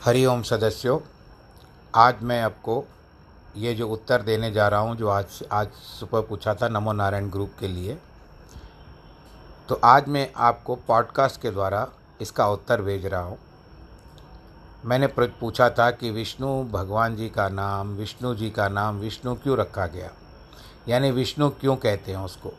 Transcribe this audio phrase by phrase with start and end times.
[0.00, 0.98] हरिओम सदस्यों,
[1.94, 2.84] आज मैं आपको
[3.56, 7.30] ये जो उत्तर देने जा रहा हूँ, जो आज आज सुबह पूछा था नमो नारायण
[7.30, 7.96] ग्रुप के लिए
[9.68, 11.86] तो आज मैं आपको पॉडकास्ट के द्वारा
[12.20, 13.38] इसका उत्तर भेज रहा हूँ।
[14.84, 19.58] मैंने पूछा था कि विष्णु भगवान जी का नाम, विष्णु जी का नाम विष्णु क्यों
[19.58, 20.10] रखा गया?
[20.88, 22.52] यानी विष्णु क्यों कहते हैं उसको?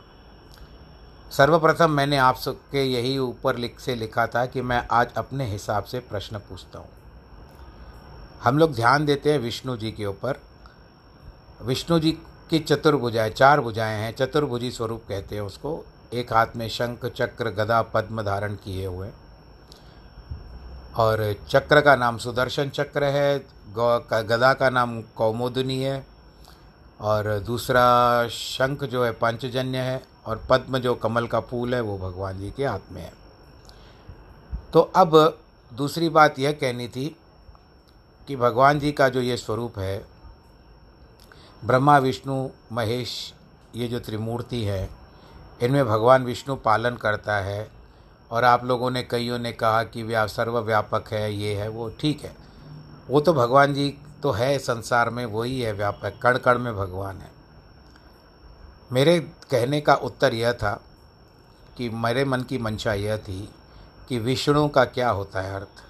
[1.31, 5.83] सर्वप्रथम मैंने आप सबके यही ऊपर लिख, से लिखा था कि मैं आज अपने हिसाब
[5.83, 6.89] से प्रश्न पूछता हूँ।
[8.43, 10.39] हम लोग ध्यान देते हैं विष्णु जी के ऊपर।
[11.61, 12.11] विष्णु जी
[12.49, 17.49] की चतुर्भुजाएँ चार भुजाएँ हैं। चतुर्भुजी स्वरूप कहते हैं उसको। एक हाथ में शंख, चक्र,
[17.49, 19.09] गदा, पद्म धारण किए हुए।
[20.95, 23.45] और चक्र का नाम सुदर्शन चक्र है।
[24.23, 26.07] गदा का नाम कौमोदनी है।
[27.01, 31.97] और दूसरा शंख जो है पंचजन्य है। और पद्म जो कमल का फूल है वो
[31.97, 33.13] भगवान जी के हाथ में है।
[34.73, 35.39] तो अब
[35.73, 37.15] दूसरी बात यह कहनी थी
[38.27, 40.05] कि भगवान जी का जो ये स्वरूप है,
[41.65, 43.33] ब्रह्मा, विष्णु, महेश,
[43.75, 44.89] ये जो त्रिमूर्ति है,
[45.61, 47.71] इनमें भगवान विष्णु पालन करता है
[48.31, 52.21] और आप लोगों ने कईयों ने कहा कि व्या, सर्वव्यापक है, ये है, वो ठीक
[52.21, 52.35] है।
[53.07, 57.17] वो तो भगवान जी तो है संसार में वही है व्यापक कण कण में भगवान
[57.17, 57.31] है।
[58.91, 60.83] मेरे कहने का उत्तर यह था
[61.77, 63.53] कि मेरे मन की मंशा यह थी
[64.09, 65.86] कि विष्णु का क्या होता है अर्थ?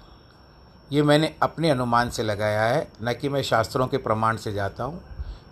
[0.92, 4.84] ये मैंने अपने अनुमान से लगाया है, न कि मैं शास्त्रों के प्रमाण से जाता
[4.84, 5.02] हूँ।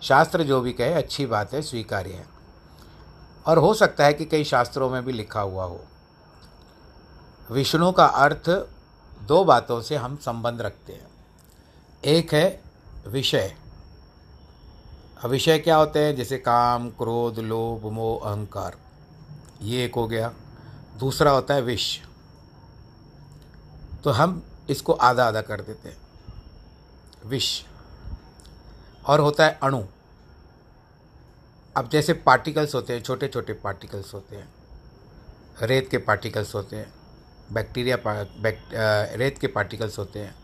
[0.01, 2.25] शास्त्र जो भी कहे, अच्छी बात है, स्वीकार्य है।
[3.45, 5.83] और हो सकता है कि कई शास्त्रों में भी लिखा हुआ हो।
[7.51, 8.49] विष्णु का अर्थ
[9.23, 11.07] दो बातों से हम संबंध रखते हैं।
[12.05, 12.61] एक है
[13.07, 13.55] विषय।
[15.25, 16.15] विषय क्या होते हैं?
[16.15, 18.77] जैसे काम, क्रोध, लोभ, मोह, अहंकार।
[19.61, 20.33] ये एक हो गया।
[20.99, 21.99] दूसरा होता है विष।
[24.03, 25.97] तो हम इसको आधा आधा कर देते हैं।
[27.25, 27.63] विष।
[29.05, 29.83] और होता है अणु।
[31.75, 34.53] अब जैसे पार्टिकल्स होते हैं छोटे छोटे पार्टिकल्स होते हैं।
[35.61, 36.93] रेत के पार्टिकल्स होते हैं
[37.51, 38.63] बैक्टीरिया बैक,
[39.17, 40.35] रेत के पार्टिकल्स होते हैं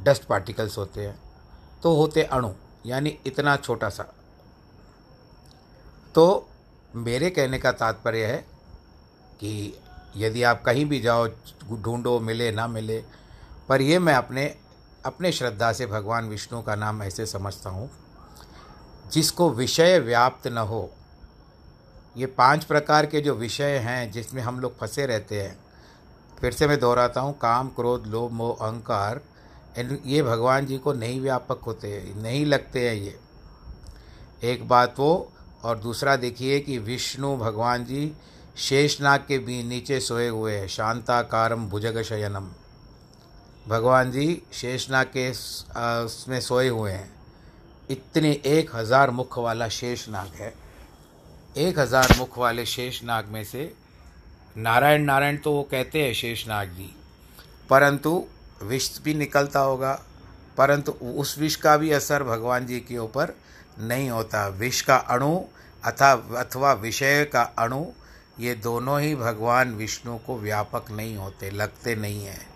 [0.00, 1.18] डस्ट पार्टिकल्स होते हैं।
[1.82, 2.52] तो होते अणु
[2.86, 4.02] यानी इतना छोटा सा।
[6.14, 6.48] तो
[6.94, 8.36] मेरे कहने का तात्पर्य है
[9.40, 9.80] कि
[10.16, 11.26] यदि आप कहीं भी जाओ
[11.72, 13.04] ढूंढो मिले ना मिले
[13.72, 14.44] पर ये मैं अपने
[15.06, 17.88] अपने श्रद्धा से भगवान विष्णु का नाम ऐसे समझता हूँ,
[19.12, 20.90] जिसको विषय व्याप्त न हो।
[22.16, 25.56] ये पाँच प्रकार के जो विषय हैं, जिसमें हम लोग फंसे रहते हैं।
[26.40, 29.20] फिर से मैं दोहराता हूँ, काम, क्रोध, लोभ, मोह, अहंकार
[30.06, 33.18] ये भगवान जी को नहीं व्यापक होते, नहीं लगते हैं ये।
[34.42, 35.32] एक बात वो,
[35.64, 38.12] और दूसरा देखिए कि विष्णु भगवान जी
[38.60, 42.50] शेषनाग के भी नीचे सोए हुए हैं शांताकारम भुजग शयनम
[43.68, 45.28] भगवान जी शेषनाग के
[46.04, 47.10] उसमें सोए हुए हैं।
[47.90, 50.52] इतने एक हज़ार मुख वाला शेषनाग है।
[51.56, 53.72] एक हज़ार मुख वाले शेषनाग में से
[54.56, 56.90] नारायण नारायण तो वो कहते हैं शेषनाग जी।
[57.70, 58.24] परंतु
[58.62, 59.92] विष भी निकलता होगा,
[60.58, 63.34] परंतु उस विष का भी असर भगवान जी के ऊपर
[63.80, 65.36] नहीं होता। विष का अणु
[65.84, 67.84] अथा, अथवा विषय का अणु,
[68.40, 72.51] ये दोनों ही भगवान विष्णु को व्यापक नहीं होते, लगते नहीं हैं।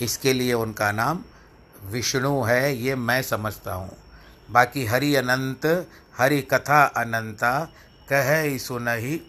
[0.00, 1.22] इसके लिए उनका नाम
[1.84, 3.96] विष्णु है, ये मैं समझता हूँ।
[4.50, 5.66] बाकी हरि अनंत,
[6.18, 7.60] हरि कथा अनंता,
[8.08, 9.20] कह सुनही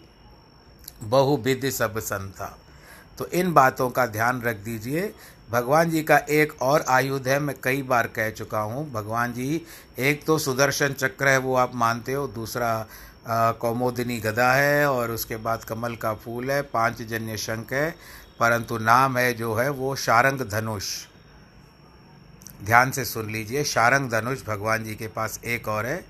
[1.02, 2.56] बहुविध सब संता।
[3.18, 5.12] तो इन बातों का ध्यान रख दीजिए।
[5.50, 9.60] भगवान जी का एक और आयुध है, मैं कई बार कह चुका हूँ। भगवान जी,
[9.98, 12.86] एक तो सुदर्शन चक्र है, वो आप मानते हो। दूसरा
[13.60, 17.94] कौमोदिनी गदा है और उसके बाद कमल का फूल है पाँच जन्य शंख है।
[18.40, 20.84] परंतु नाम है जो है वो शारंग धनुष।
[22.64, 26.04] ध्यान से सुन लीजिए, शारंग धनुष भगवान जी के पास एक और है।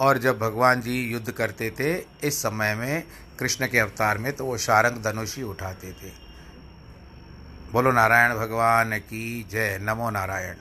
[0.00, 3.04] और जब भगवान जी युद्ध करते थे, इस समय में
[3.38, 6.12] कृष्ण के अवतार में तो वो शारंग धनुष ही उठाते थे।
[7.72, 10.54] बोलो नारायण भगवान की जय, नमो नारायण।